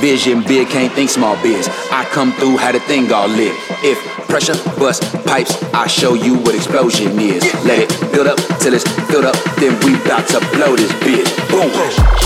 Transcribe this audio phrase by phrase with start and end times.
[0.00, 1.68] Vision big, can't think small biz.
[1.90, 3.52] I come through, how the thing all lit.
[3.82, 7.42] If pressure bust pipes, I show you what explosion is.
[7.64, 11.26] Let it build up till it's filled up, then we bout to blow this bitch.
[11.50, 12.25] Boom.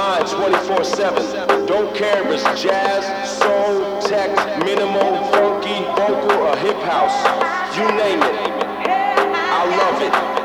[0.00, 1.66] mind 24 7.
[1.66, 3.04] Dope cameras, jazz,
[3.38, 4.30] soul, tech,
[4.64, 7.18] minimal, funky, vocal, or hip house.
[7.76, 8.34] You name it.
[8.88, 10.02] I love
[10.36, 10.39] it.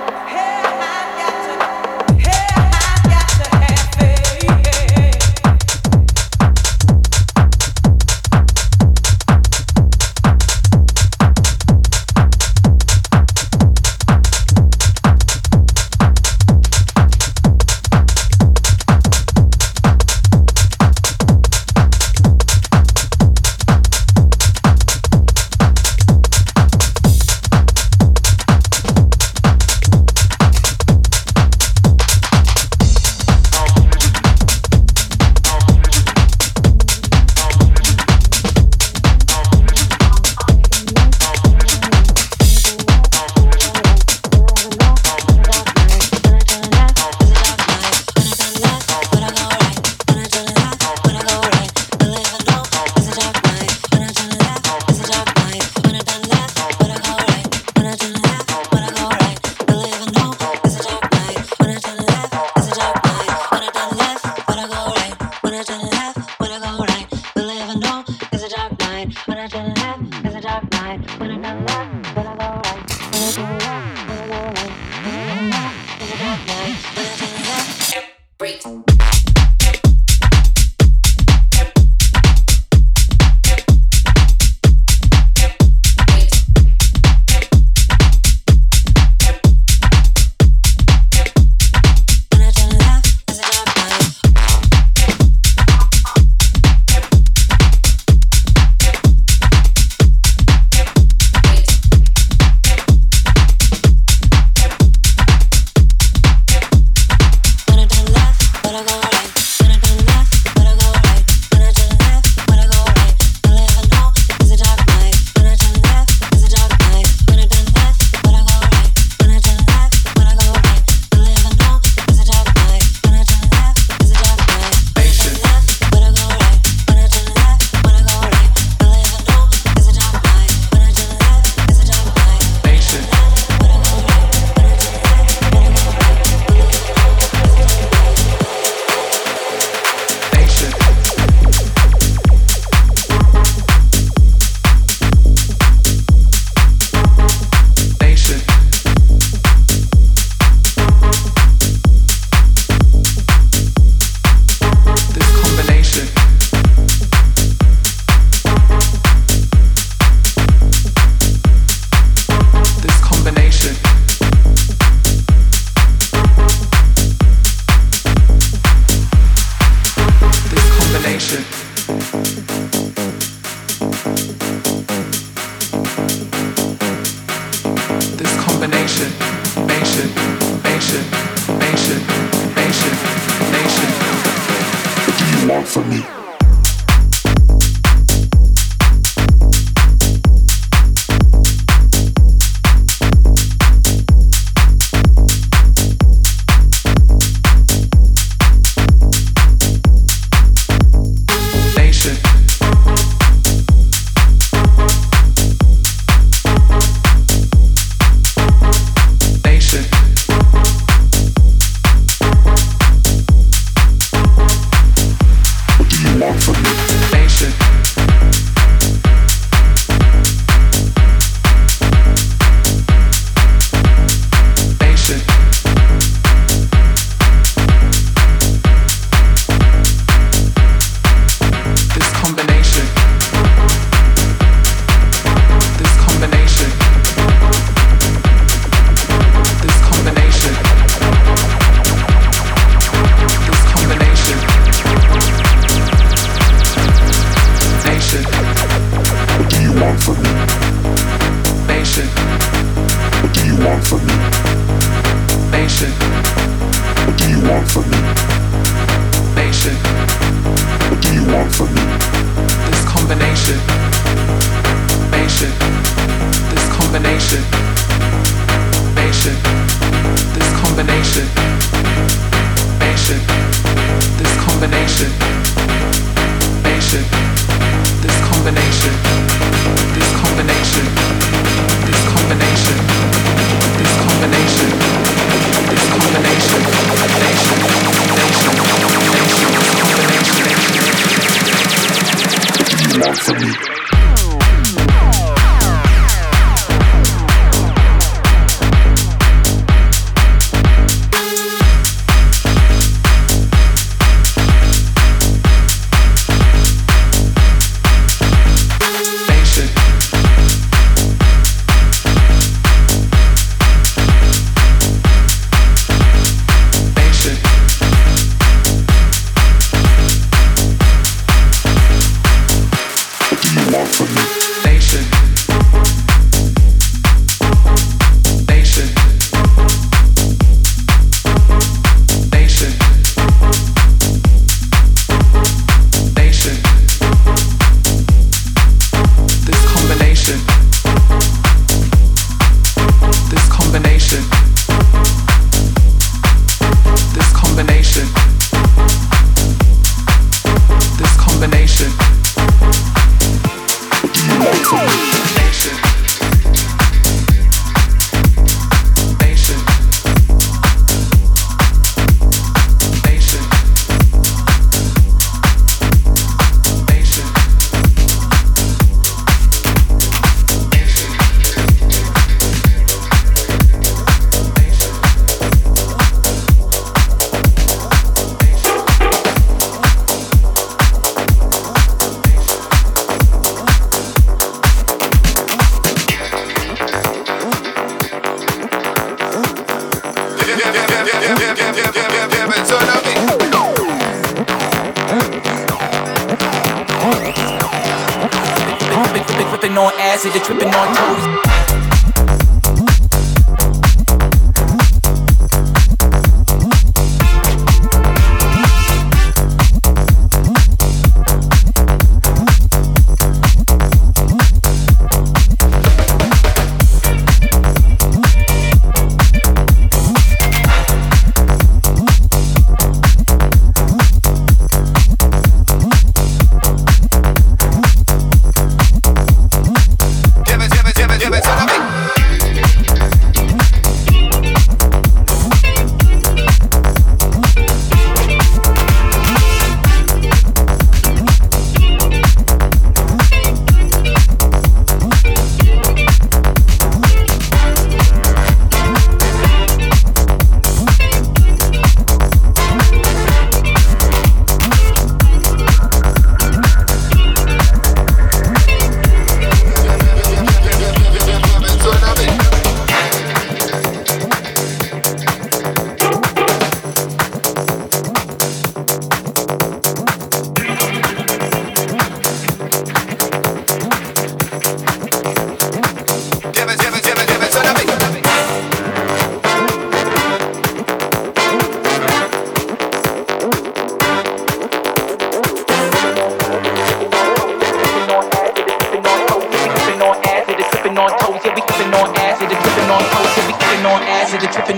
[323.86, 326.05] Nation.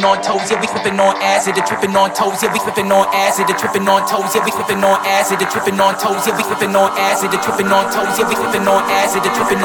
[0.08, 3.48] On toes, yeah, we tripping on acid, tripping on toes, yeah, we tripping on acid,
[3.60, 6.88] tripping on toes, yeah, we tripping on acid, tripping on toes, yeah, we tripping on
[6.96, 9.60] acid, tripping on toes, yeah, we tripping on acid, tripping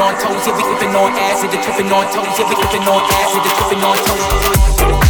[1.91, 5.02] on toes, yeah, we tripping on acid, tripping on toes.